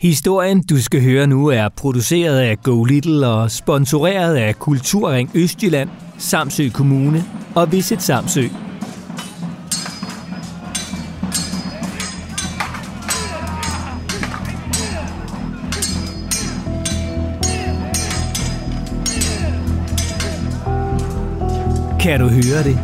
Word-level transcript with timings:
Historien, 0.00 0.62
du 0.62 0.82
skal 0.82 1.02
høre 1.02 1.26
nu, 1.26 1.46
er 1.46 1.68
produceret 1.68 2.38
af 2.38 2.62
Go 2.62 2.84
Little 2.84 3.26
og 3.26 3.50
sponsoreret 3.50 4.36
af 4.36 4.58
Kulturring 4.58 5.30
Østjylland, 5.34 5.88
Samsø 6.18 6.68
Kommune 6.68 7.24
og 7.54 7.72
Visit 7.72 8.02
Samsø. 8.02 8.42
Kan 22.00 22.20
du 22.20 22.28
høre 22.28 22.64
det 22.64 22.78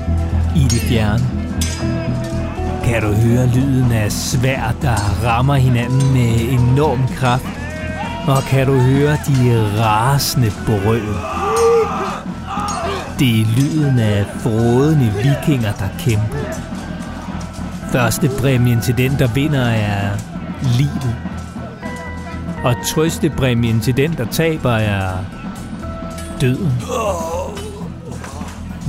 i 0.57 0.65
det 0.65 0.81
fjerne? 0.81 1.43
Kan 2.85 3.03
du 3.03 3.12
høre 3.12 3.46
lyden 3.46 3.93
af 3.93 4.12
svær, 4.12 4.75
der 4.82 5.25
rammer 5.25 5.55
hinanden 5.55 6.12
med 6.12 6.61
enorm 6.61 7.09
kraft? 7.17 7.45
Og 8.27 8.43
kan 8.43 8.67
du 8.67 8.79
høre 8.79 9.13
de 9.29 9.71
rasende 9.82 10.53
brøl? 10.67 11.03
Det 13.18 13.41
er 13.41 13.46
lyden 13.57 13.99
af 13.99 14.27
frådende 14.27 15.13
vikinger, 15.17 15.72
der 15.72 15.89
kæmper. 15.99 16.39
Første 17.93 18.31
præmien 18.41 18.81
til 18.81 18.99
den, 18.99 19.19
der 19.19 19.27
vinder, 19.35 19.64
er 19.64 20.11
livet. 20.79 21.16
Og 22.64 22.75
trøstepræmien 22.86 23.80
til 23.80 23.96
den, 23.96 24.13
der 24.13 24.25
taber, 24.25 24.72
er 24.72 25.11
døden. 26.41 26.72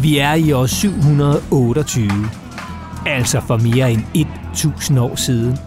Vi 0.02 0.18
er 0.18 0.34
i 0.34 0.52
år 0.52 0.66
728, 0.66 2.10
altså 3.06 3.42
for 3.42 3.58
mere 3.58 3.92
end 3.92 4.04
1000 4.54 5.00
år 5.00 5.16
siden, 5.16 5.58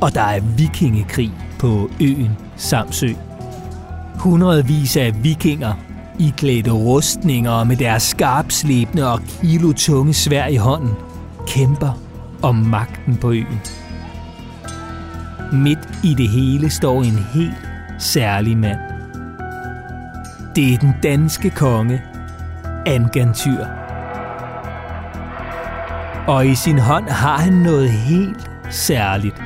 og 0.00 0.14
der 0.14 0.22
er 0.22 0.40
vikingekrig 0.40 1.32
på 1.58 1.90
øen 2.00 2.36
Samsø. 2.56 3.08
Hundredvis 4.14 4.96
af 4.96 5.24
vikinger, 5.24 5.72
iklædte 6.18 6.70
rustninger 6.70 7.64
med 7.64 7.76
deres 7.76 8.02
skarpslebende 8.02 9.12
og 9.12 9.20
kilotunge 9.42 10.14
svær 10.14 10.46
i 10.46 10.56
hånden, 10.56 10.94
kæmper 11.46 12.00
om 12.42 12.54
magten 12.54 13.16
på 13.16 13.30
øen. 13.30 13.60
Midt 15.52 15.78
i 16.04 16.14
det 16.14 16.28
hele 16.28 16.70
står 16.70 17.02
en 17.02 17.18
helt 17.34 17.68
særlig 17.98 18.56
mand. 18.56 18.78
Det 20.56 20.74
er 20.74 20.78
den 20.78 20.94
danske 21.02 21.50
konge, 21.50 22.02
Angantyr. 22.86 23.85
Og 26.26 26.46
i 26.46 26.54
sin 26.54 26.78
hånd 26.78 27.08
har 27.08 27.38
han 27.38 27.52
noget 27.52 27.90
helt 27.90 28.50
særligt. 28.70 29.42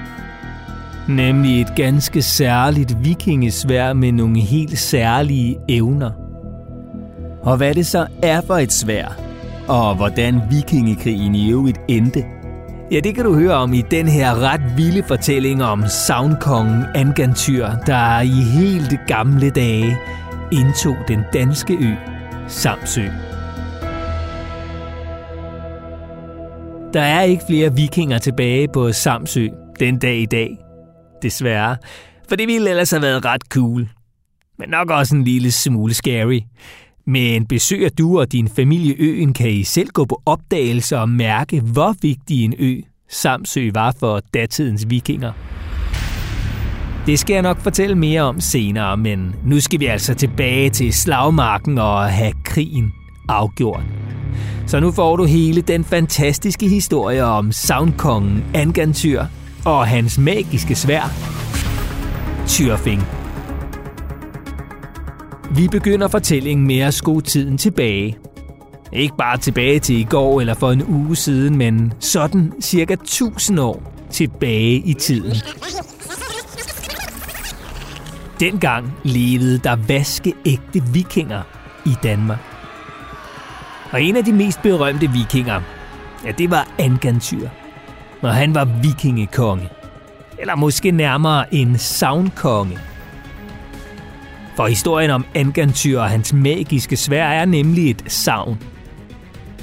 Nemlig 1.09 1.61
et 1.61 1.73
ganske 1.77 2.23
særligt 2.23 3.05
vikingesvær 3.05 3.93
med 3.93 4.13
nogle 4.13 4.41
helt 4.41 4.79
særlige 4.79 5.59
evner. 5.69 6.11
Og 7.43 7.57
hvad 7.57 7.75
det 7.75 7.87
så 7.87 8.07
er 8.23 8.41
for 8.41 8.55
et 8.55 8.73
svær, 8.73 9.17
og 9.69 9.95
hvordan 9.95 10.41
vikingekrigen 10.51 11.35
i 11.35 11.51
øvrigt 11.51 11.79
endte, 11.89 12.25
ja, 12.93 13.01
det 13.01 13.15
kan 13.15 13.25
du 13.25 13.35
høre 13.35 13.55
om 13.55 13.73
i 13.73 13.83
den 13.91 14.09
her 14.09 14.43
ret 14.43 14.77
vilde 14.77 15.03
fortælling 15.03 15.65
om 15.65 15.85
savnkongen 15.89 16.85
Angantyr, 16.95 17.69
der 17.87 18.21
i 18.21 18.43
helt 18.61 19.01
gamle 19.07 19.51
dage 19.51 19.97
indtog 20.53 20.97
den 21.09 21.21
danske 21.33 21.75
ø 21.75 21.95
Samsø. 22.49 23.03
Der 26.93 27.01
er 27.01 27.23
ikke 27.23 27.43
flere 27.49 27.75
vikinger 27.77 28.19
tilbage 28.19 28.69
på 28.73 28.93
Samsø 28.93 29.49
den 29.81 29.99
dag 29.99 30.19
i 30.19 30.27
dag. 30.27 30.57
Desværre. 31.23 31.77
For 32.29 32.37
det 32.37 32.49
ville 32.49 32.71
ellers 32.71 32.91
have 32.91 33.03
været 33.03 33.25
ret 33.25 33.43
cool. 33.43 33.89
Men 34.59 34.69
nok 34.69 34.91
også 34.91 35.17
en 35.17 35.25
lille 35.25 35.51
smule 35.51 35.95
scary. 35.95 36.41
Men 37.07 37.47
besøger 37.47 37.89
du 37.89 38.21
og 38.21 38.33
din 38.33 38.49
familie 38.49 38.95
øen, 38.99 39.33
kan 39.33 39.51
I 39.51 39.63
selv 39.63 39.89
gå 39.89 40.05
på 40.05 40.23
opdagelse 40.27 40.99
og 40.99 41.09
mærke, 41.09 41.61
hvor 41.61 41.95
vigtig 42.03 42.45
en 42.45 42.55
ø 42.59 42.81
Samsø 43.09 43.71
var 43.75 43.95
for 44.01 44.21
datidens 44.35 44.91
vikinger. 44.91 45.33
Det 47.07 47.19
skal 47.19 47.35
jeg 47.35 47.43
nok 47.43 47.61
fortælle 47.61 47.95
mere 47.95 48.23
om 48.23 48.41
senere, 48.41 48.97
men 48.97 49.35
nu 49.45 49.61
skal 49.61 49.81
vi 49.81 49.87
altså 49.87 50.15
tilbage 50.15 50.71
til 50.71 50.93
slagmarken 50.93 51.79
og 51.79 52.05
have 52.05 52.33
krigen 52.45 52.93
afgjort. 53.29 53.83
Så 54.71 54.81
nu 54.81 54.93
får 54.93 55.17
du 55.17 55.25
hele 55.25 55.61
den 55.61 55.85
fantastiske 55.85 56.69
historie 56.69 57.25
om 57.25 57.53
savnkongen 57.53 58.45
Angantyr 58.55 59.25
og 59.65 59.87
hans 59.87 60.19
magiske 60.19 60.75
svær, 60.75 61.13
Tyrfing. 62.47 63.03
Vi 65.57 65.69
begynder 65.69 66.09
fortællingen 66.09 66.67
med 66.67 66.79
at 66.79 66.95
skue 66.95 67.21
tiden 67.21 67.59
tilbage. 67.59 68.19
Ikke 68.93 69.15
bare 69.19 69.39
tilbage 69.39 69.79
til 69.79 70.01
i 70.01 70.05
går 70.05 70.41
eller 70.41 70.55
for 70.55 70.71
en 70.71 70.85
uge 70.85 71.17
siden, 71.17 71.59
men 71.59 71.93
sådan 72.01 72.53
cirka 72.61 72.93
1000 72.93 73.61
år 73.61 73.93
tilbage 74.11 74.77
i 74.77 74.95
tiden. 74.95 75.37
Dengang 78.41 78.93
levede 79.05 79.59
der 79.59 79.77
vaskeægte 79.77 80.83
vikinger 80.93 81.43
i 81.87 81.95
Danmark. 82.03 82.50
Og 83.91 84.03
en 84.03 84.17
af 84.17 84.25
de 84.25 84.33
mest 84.33 84.63
berømte 84.63 85.11
vikinger, 85.11 85.61
ja, 86.25 86.31
det 86.31 86.51
var 86.51 86.69
Angantyr. 86.79 87.49
Og 88.23 88.35
han 88.35 88.55
var 88.55 88.65
vikingekonge. 88.65 89.69
Eller 90.39 90.57
måske 90.57 90.91
nærmere 90.91 91.55
en 91.55 91.79
savnkonge. 91.79 92.79
For 94.57 94.67
historien 94.67 95.11
om 95.11 95.25
Angantyr 95.35 96.01
og 96.01 96.11
hans 96.11 96.33
magiske 96.33 96.97
svær 96.97 97.27
er 97.27 97.45
nemlig 97.45 97.91
et 97.91 98.05
savn. 98.07 98.59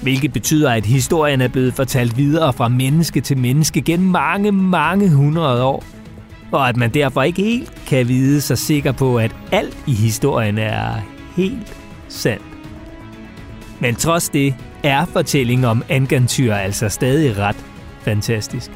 Hvilket 0.02 0.34
betyder, 0.34 0.72
at 0.72 0.86
historien 0.86 1.42
er 1.42 1.48
blevet 1.48 1.74
fortalt 1.74 2.18
videre 2.18 2.54
fra 2.54 2.68
menneske 2.68 3.22
til 3.22 3.38
menneske 3.38 3.82
gennem 3.82 4.10
mange, 4.10 4.52
mange 4.52 5.10
hundrede 5.10 5.64
år. 5.64 5.84
Og 6.52 6.70
at 6.70 6.78
man 6.78 6.90
derfor 6.90 7.24
ikke 7.24 7.42
helt 7.42 7.74
kan 7.88 8.08
vide 8.08 8.42
sig 8.42 8.58
sikker 8.58 8.92
på, 8.92 9.18
at 9.18 9.36
alt 9.52 9.78
i 9.88 9.94
historien 9.94 10.58
er 10.58 10.94
helt 11.36 11.78
sandt. 12.08 12.47
Men 13.80 13.96
trods 13.96 14.30
det 14.30 14.56
er 14.84 15.06
fortællingen 15.06 15.66
om 15.66 15.84
Angantyr 15.90 16.54
altså 16.54 16.90
stadig 16.90 17.38
ret 17.38 17.66
fantastisk. 18.02 18.72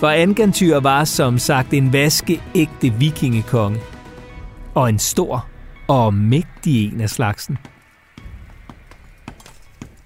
For 0.00 0.08
Angantyr 0.08 0.80
var 0.80 1.04
som 1.04 1.38
sagt 1.38 1.74
en 1.74 1.92
vaskeægte 1.92 2.92
vikingekonge. 2.98 3.80
Og 4.74 4.88
en 4.88 4.98
stor 4.98 5.46
og 5.88 6.14
mægtig 6.14 6.92
en 6.92 7.00
af 7.00 7.10
slagsen. 7.10 7.58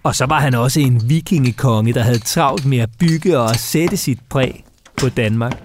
Og 0.03 0.15
så 0.15 0.27
var 0.27 0.41
han 0.41 0.55
også 0.55 0.81
en 0.81 1.09
vikingekonge, 1.09 1.93
der 1.93 2.03
havde 2.03 2.19
travlt 2.19 2.67
med 2.67 2.79
at 2.79 2.91
bygge 2.99 3.39
og 3.39 3.57
sætte 3.57 3.97
sit 3.97 4.19
præg 4.29 4.65
på 4.97 5.09
Danmark. 5.09 5.63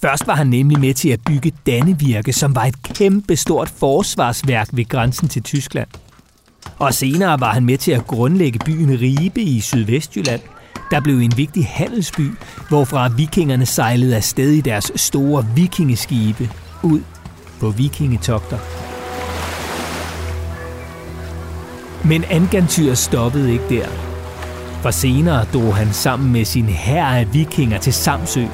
Først 0.00 0.26
var 0.26 0.34
han 0.34 0.46
nemlig 0.46 0.80
med 0.80 0.94
til 0.94 1.08
at 1.08 1.20
bygge 1.26 1.52
Dannevirke, 1.66 2.32
som 2.32 2.54
var 2.54 2.64
et 2.64 2.82
kæmpe 2.82 3.36
stort 3.36 3.68
forsvarsværk 3.68 4.68
ved 4.72 4.88
grænsen 4.88 5.28
til 5.28 5.42
Tyskland. 5.42 5.88
Og 6.78 6.94
senere 6.94 7.40
var 7.40 7.52
han 7.52 7.64
med 7.64 7.78
til 7.78 7.92
at 7.92 8.06
grundlægge 8.06 8.58
byen 8.58 9.00
Ribe 9.00 9.40
i 9.40 9.60
Sydvestjylland, 9.60 10.40
der 10.90 11.00
blev 11.00 11.18
en 11.18 11.32
vigtig 11.36 11.66
handelsby, 11.66 12.30
hvorfra 12.68 13.08
vikingerne 13.08 13.66
sejlede 13.66 14.16
afsted 14.16 14.50
i 14.50 14.60
deres 14.60 14.92
store 14.96 15.46
vikingeskibe 15.54 16.50
ud 16.82 17.00
på 17.60 17.70
vikingetogter. 17.70 18.58
Men 22.08 22.24
Angantyr 22.24 22.94
stoppede 22.94 23.52
ikke 23.52 23.68
der. 23.68 23.86
For 24.82 24.90
senere 24.90 25.44
drog 25.44 25.76
han 25.76 25.92
sammen 25.92 26.32
med 26.32 26.44
sin 26.44 26.64
hær 26.64 27.04
af 27.04 27.34
vikinger 27.34 27.78
til 27.78 27.92
Samsø, 27.92 28.44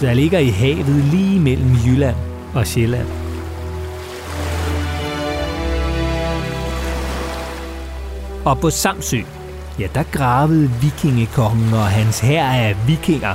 der 0.00 0.14
ligger 0.14 0.38
i 0.38 0.48
havet 0.48 1.04
lige 1.04 1.40
mellem 1.40 1.76
Jylland 1.86 2.16
og 2.54 2.66
Sjælland. 2.66 3.21
Og 8.44 8.58
på 8.58 8.70
Samsø, 8.70 9.20
ja, 9.78 9.86
der 9.94 10.02
gravede 10.02 10.70
vikingekongen 10.80 11.74
og 11.74 11.86
hans 11.86 12.20
hær 12.20 12.46
af 12.46 12.76
vikinger 12.86 13.34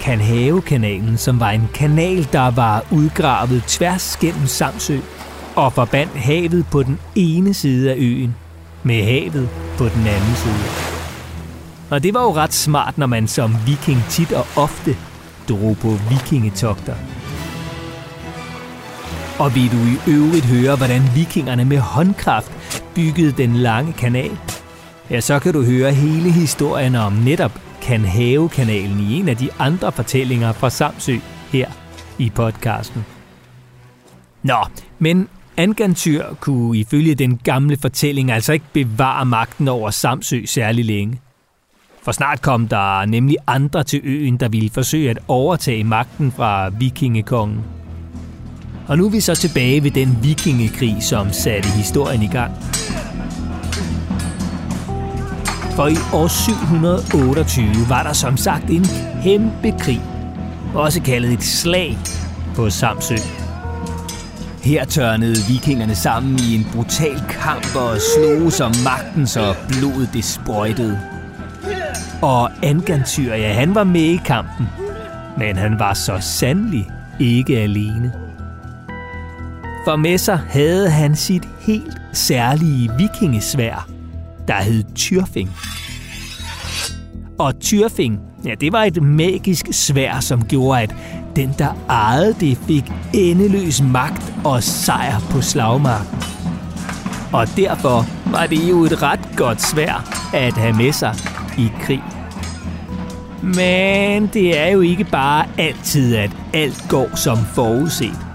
Kanhavekanalen, 0.00 1.16
som 1.16 1.40
var 1.40 1.50
en 1.50 1.68
kanal, 1.74 2.28
der 2.32 2.50
var 2.50 2.84
udgravet 2.90 3.64
tværs 3.66 4.16
gennem 4.16 4.46
Samsø 4.46 4.98
og 5.56 5.72
forbandt 5.72 6.16
havet 6.16 6.66
på 6.70 6.82
den 6.82 6.98
ene 7.14 7.54
side 7.54 7.90
af 7.90 7.96
øen 7.98 8.34
med 8.82 9.04
havet 9.04 9.48
på 9.78 9.84
den 9.84 10.06
anden 10.06 10.34
side. 10.34 10.64
Og 11.90 12.02
det 12.02 12.14
var 12.14 12.22
jo 12.22 12.34
ret 12.34 12.54
smart, 12.54 12.98
når 12.98 13.06
man 13.06 13.28
som 13.28 13.54
viking 13.66 14.04
tit 14.10 14.32
og 14.32 14.46
ofte 14.56 14.96
drog 15.48 15.76
på 15.80 15.88
vikingetogter. 16.10 16.94
Og 19.38 19.54
vil 19.54 19.72
du 19.72 19.76
i 19.76 20.16
øvrigt 20.16 20.46
høre, 20.46 20.76
hvordan 20.76 21.02
vikingerne 21.14 21.64
med 21.64 21.78
håndkraft 21.78 22.52
byggede 22.94 23.32
den 23.32 23.56
lange 23.56 23.92
kanal, 23.92 24.38
ja, 25.10 25.20
så 25.20 25.38
kan 25.38 25.52
du 25.52 25.62
høre 25.64 25.92
hele 25.92 26.32
historien 26.32 26.94
om 26.94 27.12
netop 27.12 27.60
Kanhavekanalen 27.82 29.00
i 29.00 29.20
en 29.20 29.28
af 29.28 29.36
de 29.36 29.48
andre 29.58 29.92
fortællinger 29.92 30.52
fra 30.52 30.70
Samsø 30.70 31.16
her 31.52 31.70
i 32.18 32.30
podcasten. 32.30 33.04
Nå, 34.42 34.56
men 34.98 35.28
Angantyr 35.56 36.24
kunne 36.40 36.78
ifølge 36.78 37.14
den 37.14 37.38
gamle 37.44 37.76
fortælling 37.76 38.30
altså 38.30 38.52
ikke 38.52 38.64
bevare 38.72 39.26
magten 39.26 39.68
over 39.68 39.90
Samsø 39.90 40.44
særlig 40.46 40.84
længe. 40.84 41.20
For 42.02 42.12
snart 42.12 42.42
kom 42.42 42.68
der 42.68 43.04
nemlig 43.04 43.36
andre 43.46 43.84
til 43.84 44.00
øen, 44.04 44.36
der 44.36 44.48
ville 44.48 44.70
forsøge 44.70 45.10
at 45.10 45.18
overtage 45.28 45.84
magten 45.84 46.32
fra 46.32 46.68
vikingekongen. 46.68 47.81
Og 48.88 48.98
nu 48.98 49.06
er 49.06 49.10
vi 49.10 49.20
så 49.20 49.34
tilbage 49.34 49.84
ved 49.84 49.90
den 49.90 50.18
vikingekrig, 50.22 50.96
som 51.00 51.32
satte 51.32 51.68
historien 51.68 52.22
i 52.22 52.26
gang. 52.26 52.52
For 55.76 55.86
i 55.86 55.96
år 56.12 56.28
728 56.28 57.88
var 57.88 58.02
der 58.02 58.12
som 58.12 58.36
sagt 58.36 58.70
en 58.70 58.86
kæmpe 59.22 59.74
krig, 59.78 60.00
også 60.74 61.02
kaldet 61.02 61.32
et 61.32 61.42
slag 61.42 61.98
på 62.54 62.70
Samsø. 62.70 63.16
Her 64.62 64.84
tørnede 64.84 65.36
vikingerne 65.48 65.94
sammen 65.94 66.38
i 66.38 66.54
en 66.54 66.66
brutal 66.74 67.22
kamp 67.30 67.76
og 67.76 67.96
slog 68.00 68.52
som 68.52 68.72
magten, 68.84 69.26
så 69.26 69.54
blodet 69.68 70.08
det 70.12 70.24
sprøjtede. 70.24 71.00
Og 72.22 72.50
Angantyr, 72.62 73.34
ja, 73.34 73.52
han 73.52 73.74
var 73.74 73.84
med 73.84 74.00
i 74.00 74.20
kampen, 74.24 74.68
men 75.38 75.56
han 75.56 75.78
var 75.78 75.94
så 75.94 76.18
sandelig 76.20 76.90
ikke 77.20 77.58
alene. 77.58 78.12
For 79.84 79.96
med 79.96 80.18
sig 80.18 80.40
havde 80.48 80.90
han 80.90 81.16
sit 81.16 81.48
helt 81.60 81.92
særlige 82.12 82.90
vikingesvær, 82.98 83.88
der 84.48 84.54
hed 84.54 84.84
Tyrfing. 84.94 85.50
Og 87.38 87.60
Tyrfing, 87.60 88.20
ja, 88.44 88.54
det 88.60 88.72
var 88.72 88.84
et 88.84 89.02
magisk 89.02 89.66
svær, 89.72 90.20
som 90.20 90.44
gjorde, 90.44 90.82
at 90.82 90.94
den, 91.36 91.54
der 91.58 91.84
ejede 91.88 92.34
det, 92.40 92.58
fik 92.66 92.84
endeløs 93.14 93.82
magt 93.82 94.34
og 94.44 94.62
sejr 94.62 95.20
på 95.30 95.40
slagmarken. 95.40 96.18
Og 97.32 97.46
derfor 97.56 98.06
var 98.30 98.46
det 98.46 98.68
jo 98.70 98.84
et 98.84 99.02
ret 99.02 99.28
godt 99.36 99.62
svær 99.62 100.28
at 100.34 100.52
have 100.52 100.76
med 100.76 100.92
sig 100.92 101.14
i 101.58 101.68
krig. 101.80 102.02
Men 103.42 104.26
det 104.26 104.58
er 104.58 104.66
jo 104.66 104.80
ikke 104.80 105.04
bare 105.04 105.46
altid, 105.58 106.16
at 106.16 106.30
alt 106.54 106.84
går 106.88 107.16
som 107.16 107.38
forudset. 107.38 108.31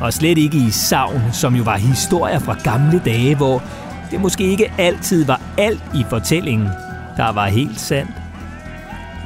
Og 0.00 0.12
slet 0.12 0.38
ikke 0.38 0.58
i 0.58 0.70
savn, 0.70 1.22
som 1.32 1.54
jo 1.54 1.62
var 1.62 1.76
historier 1.76 2.38
fra 2.38 2.56
gamle 2.64 3.02
dage, 3.04 3.36
hvor 3.36 3.62
det 4.10 4.20
måske 4.20 4.44
ikke 4.44 4.72
altid 4.78 5.24
var 5.24 5.40
alt 5.58 5.82
i 5.94 6.04
fortællingen, 6.10 6.68
der 7.16 7.32
var 7.32 7.46
helt 7.46 7.80
sandt. 7.80 8.10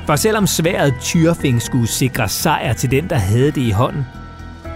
For 0.06 0.17
selvom 0.17 0.47
sværet 0.47 0.94
Tyrfing 1.00 1.62
skulle 1.62 1.88
sikre 1.88 2.29
sejr 2.29 2.73
til 2.73 2.91
den, 2.91 3.11
der 3.11 3.17
havde 3.17 3.50
det 3.50 3.61
i 3.61 3.70
hånden, 3.70 4.06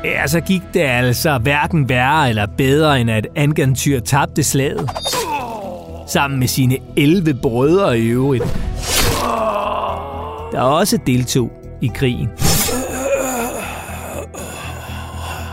ja, 0.04 0.26
så 0.26 0.40
gik 0.40 0.62
det 0.74 0.80
altså 0.80 1.38
hverken 1.38 1.88
værre 1.88 2.28
eller 2.28 2.46
bedre, 2.46 3.00
end 3.00 3.10
at 3.10 3.26
Angantyr 3.36 4.00
tabte 4.00 4.42
slaget. 4.42 4.90
Sammen 6.08 6.40
med 6.40 6.48
sine 6.48 6.78
11 6.96 7.34
brødre 7.34 7.98
i 7.98 8.08
øvrigt, 8.08 8.44
der 10.52 10.60
også 10.60 10.98
deltog 11.06 11.52
i 11.80 11.90
krigen. 11.94 12.28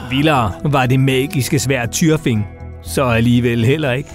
Vildere 0.09 0.51
var 0.63 0.85
det 0.85 1.00
magiske 1.00 1.59
svær 1.59 1.85
Tyrfing, 1.85 2.47
så 2.83 3.03
alligevel 3.03 3.65
heller 3.65 3.91
ikke. 3.91 4.09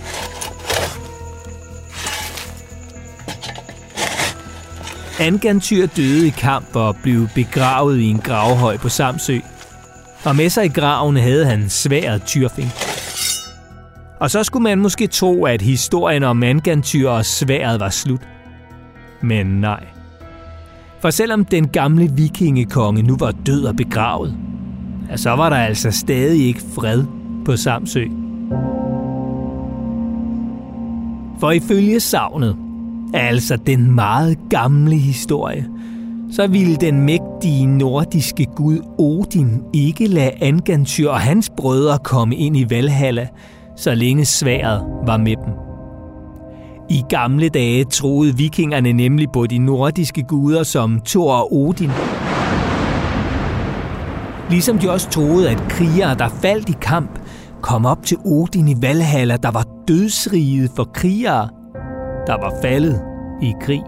Angantyr 5.20 5.87
døde 5.87 6.26
i 6.26 6.31
kamp 6.31 6.76
og 6.76 6.96
blev 7.02 7.29
begravet 7.35 7.99
i 7.99 8.05
en 8.05 8.19
gravhøj 8.19 8.76
på 8.76 8.88
Samsø. 8.88 9.38
Og 10.25 10.37
med 10.37 10.49
sig 10.49 10.64
i 10.64 10.69
graven 10.69 11.17
havde 11.17 11.46
han 11.46 11.69
sværet 11.69 12.23
Tyrfing. 12.23 12.69
Og 14.20 14.31
så 14.31 14.44
skulle 14.44 14.62
man 14.62 14.79
måske 14.79 15.06
tro, 15.06 15.44
at 15.44 15.62
historien 15.62 16.23
om 16.23 16.43
Angantyr 16.43 17.08
og 17.08 17.25
sværet 17.25 17.81
var 17.81 17.90
slut. 17.90 18.20
Men 19.23 19.47
nej. 19.47 19.85
For 21.00 21.11
selvom 21.11 21.44
den 21.44 21.69
gamle 21.69 22.11
vikingekonge 22.12 23.02
nu 23.02 23.17
var 23.17 23.32
død 23.47 23.64
og 23.64 23.76
begravet, 23.76 24.37
at 25.11 25.21
så 25.21 25.31
var 25.31 25.51
der 25.51 25.56
altså 25.56 25.91
stadig 25.91 26.47
ikke 26.47 26.61
fred 26.75 27.05
på 27.45 27.56
Samsø. 27.56 28.05
For 31.41 31.51
ifølge 31.51 32.01
savnet, 32.01 32.56
altså 33.15 33.56
den 33.56 33.95
meget 33.95 34.39
gamle 34.51 34.97
historie, 34.97 35.67
så 36.33 36.47
ville 36.47 36.77
den 36.77 37.01
mægtige 37.01 37.67
nordiske 37.67 38.47
gud 38.56 38.79
Odin 38.99 39.62
ikke 39.73 40.06
lade 40.06 40.31
Angantyr 40.41 41.09
og 41.09 41.21
hans 41.21 41.50
brødre 41.57 41.99
komme 41.99 42.37
ind 42.37 42.57
i 42.57 42.71
Valhalla, 42.71 43.29
så 43.77 43.95
længe 43.95 44.25
sværet 44.25 44.85
var 45.07 45.17
med 45.17 45.37
dem. 45.37 45.53
I 46.91 47.03
gamle 47.09 47.49
dage 47.49 47.85
troede 47.85 48.37
vikingerne 48.37 48.93
nemlig 48.93 49.29
på 49.33 49.47
de 49.47 49.59
nordiske 49.59 50.23
guder 50.23 50.62
som 50.62 51.00
Thor 51.07 51.33
og 51.33 51.55
Odin. 51.55 51.91
Ligesom 54.50 54.79
de 54.79 54.91
også 54.91 55.11
troede, 55.11 55.50
at 55.50 55.62
krigere, 55.69 56.14
der 56.14 56.29
faldt 56.29 56.69
i 56.69 56.75
kamp, 56.81 57.19
kom 57.62 57.87
op 57.87 58.02
til 58.02 58.17
Odin 58.25 58.69
i 58.69 58.75
Valhalla, 58.81 59.37
der 59.37 59.50
var 59.50 59.67
dødsriget 59.88 60.70
for 60.76 60.85
krigere, 60.94 61.49
der 62.26 62.35
var 62.35 62.55
faldet 62.62 63.00
i 63.43 63.52
krig. 63.61 63.82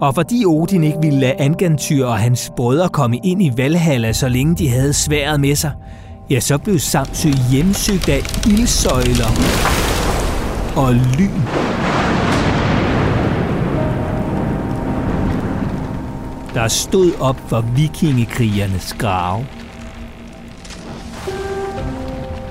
Og 0.00 0.14
fordi 0.14 0.44
Odin 0.46 0.84
ikke 0.84 0.98
ville 1.02 1.18
lade 1.20 1.34
Angantyr 1.38 2.06
og 2.06 2.18
hans 2.18 2.52
brødre 2.56 2.88
komme 2.88 3.16
ind 3.24 3.42
i 3.42 3.52
Valhalla, 3.56 4.12
så 4.12 4.28
længe 4.28 4.54
de 4.54 4.68
havde 4.68 4.92
sværet 4.92 5.40
med 5.40 5.54
sig, 5.54 5.72
ja, 6.30 6.40
så 6.40 6.58
blev 6.58 6.78
Samsø 6.78 7.28
hjemsøgt 7.50 8.08
af 8.08 8.46
ildsøjler 8.46 9.30
og 10.76 10.94
lyn. 10.94 11.75
Der 16.56 16.68
stod 16.68 17.12
op 17.20 17.36
for 17.48 17.60
vikingekrigernes 17.60 18.94
grave. 18.98 19.46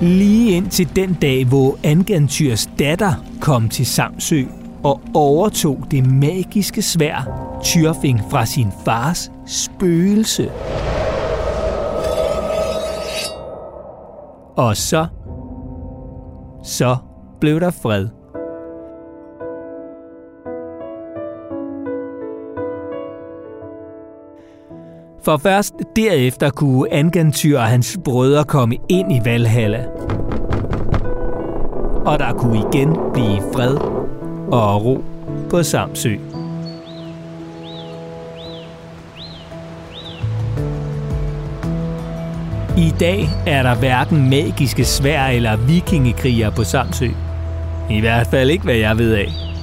Lige 0.01 0.51
ind 0.51 0.69
til 0.69 0.95
den 0.95 1.13
dag, 1.13 1.45
hvor 1.45 1.77
Angantyrs 1.83 2.69
datter 2.79 3.13
kom 3.41 3.69
til 3.69 3.85
Samsø 3.85 4.43
og 4.83 5.01
overtog 5.13 5.83
det 5.91 6.11
magiske 6.11 6.81
svær 6.81 7.45
Tyrfing 7.63 8.21
fra 8.29 8.45
sin 8.45 8.67
fars 8.85 9.31
spøgelse. 9.47 10.51
Og 14.57 14.77
så, 14.77 15.07
så 16.63 16.97
blev 17.41 17.59
der 17.59 17.71
fred. 17.71 18.07
For 25.25 25.37
først 25.37 25.73
derefter 25.95 26.49
kunne 26.49 26.93
Angantyr 26.93 27.59
og 27.59 27.65
hans 27.65 27.97
brødre 28.03 28.43
komme 28.43 28.77
ind 28.89 29.11
i 29.11 29.19
Valhalla. 29.23 29.85
Og 32.05 32.19
der 32.19 32.33
kunne 32.33 32.57
igen 32.57 32.97
blive 33.13 33.41
fred 33.53 33.75
og 34.51 34.85
ro 34.85 35.03
på 35.49 35.63
Samsø. 35.63 36.15
I 42.77 42.93
dag 42.99 43.27
er 43.47 43.63
der 43.63 43.75
hverken 43.75 44.29
magiske 44.29 44.85
svær 44.85 45.25
eller 45.25 45.55
vikingekriger 45.55 46.49
på 46.49 46.63
Samsø. 46.63 47.07
I 47.89 47.99
hvert 47.99 48.27
fald 48.27 48.49
ikke, 48.49 48.63
hvad 48.63 48.75
jeg 48.75 48.97
ved 48.97 49.13
af. 49.13 49.54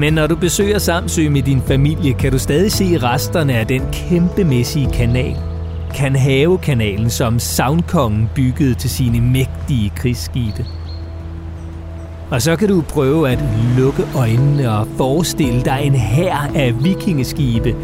Men 0.00 0.12
når 0.12 0.26
du 0.26 0.36
besøger 0.36 0.78
Samsø 0.78 1.30
med 1.30 1.42
din 1.42 1.62
familie, 1.62 2.12
kan 2.12 2.32
du 2.32 2.38
stadig 2.38 2.72
se 2.72 2.98
resterne 2.98 3.54
af 3.54 3.66
den 3.66 3.82
kæmpemæssige 3.92 4.90
kanal. 4.92 5.36
Kanhave-kanalen, 5.94 7.10
som 7.10 7.38
Savnkongen 7.38 8.30
byggede 8.34 8.74
til 8.74 8.90
sine 8.90 9.20
mægtige 9.20 9.92
krigsskibe. 9.96 10.66
Og 12.30 12.42
så 12.42 12.56
kan 12.56 12.68
du 12.68 12.82
prøve 12.88 13.30
at 13.30 13.38
lukke 13.78 14.02
øjnene 14.16 14.72
og 14.72 14.86
forestille 14.96 15.62
dig 15.62 15.80
en 15.82 15.94
hær 15.94 16.50
af 16.54 16.84
vikingeskibe 16.84 17.74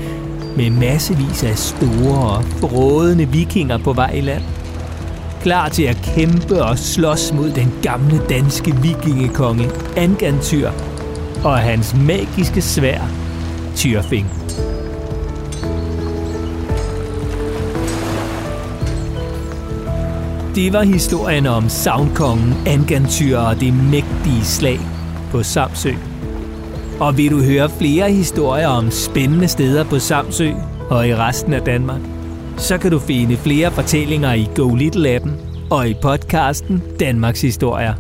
med 0.57 0.71
massevis 0.71 1.45
af 1.45 1.59
store 1.59 2.37
og 2.37 2.45
brådende 2.61 3.29
vikinger 3.29 3.79
på 3.79 3.93
vej 3.93 4.11
i 4.11 4.21
land. 4.21 4.43
Klar 5.43 5.69
til 5.69 5.83
at 5.83 5.97
kæmpe 6.15 6.65
og 6.65 6.79
slås 6.79 7.33
mod 7.33 7.51
den 7.51 7.73
gamle 7.83 8.21
danske 8.29 8.75
vikingekonge 8.83 9.71
Angantyr 9.97 10.71
og 11.47 11.59
hans 11.59 11.95
magiske 11.95 12.63
svær, 12.63 13.01
Tyrfing. 13.77 14.27
Det 20.55 20.73
var 20.73 20.83
historien 20.83 21.47
om 21.47 21.69
Savnkongen, 21.69 22.55
Angantyr 22.67 23.39
og 23.39 23.61
det 23.61 23.75
mægtige 23.75 24.45
slag 24.45 24.81
på 25.31 25.43
Samsø. 25.43 25.93
Og 27.01 27.17
vil 27.17 27.31
du 27.31 27.43
høre 27.43 27.71
flere 27.71 28.13
historier 28.13 28.69
om 28.69 28.91
spændende 28.91 29.49
steder 29.49 29.85
på 29.85 29.99
Samsø 29.99 30.51
og 30.91 31.09
i 31.09 31.15
resten 31.15 31.53
af 31.53 31.63
Danmark, 31.63 32.01
så 32.57 32.79
kan 32.79 32.91
du 32.91 32.99
finde 32.99 33.37
flere 33.37 33.71
fortællinger 33.71 34.33
i 34.33 34.49
Go 34.57 34.75
Little-appen 34.75 35.31
og 35.71 35.89
i 35.89 35.95
podcasten 36.03 36.83
Danmarks 37.01 37.43
Historier. 37.43 37.95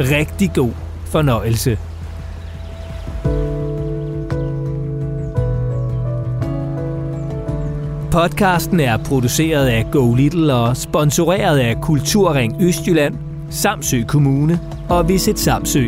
Rigtig 0.00 0.50
god 0.54 0.72
fornøjelse. 1.06 1.78
Podcasten 8.12 8.80
er 8.80 8.96
produceret 8.96 9.66
af 9.66 9.86
Go 9.92 10.14
Little 10.14 10.54
og 10.54 10.76
sponsoreret 10.76 11.58
af 11.58 11.80
Kulturring 11.82 12.62
Østjylland, 12.62 13.14
Samsø 13.50 14.02
Kommune 14.08 14.60
og 14.88 15.08
Visit 15.08 15.38
Samsø. 15.38 15.86